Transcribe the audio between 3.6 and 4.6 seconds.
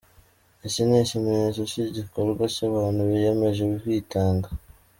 kwitanga.